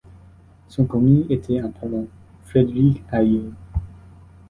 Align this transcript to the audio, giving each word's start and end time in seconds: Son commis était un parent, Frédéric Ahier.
Son 0.67 0.85
commis 0.85 1.27
était 1.29 1.59
un 1.59 1.69
parent, 1.69 2.07
Frédéric 2.45 3.03
Ahier. 3.11 3.45